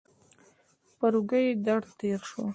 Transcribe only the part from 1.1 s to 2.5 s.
اوږه یې درد تېر شو.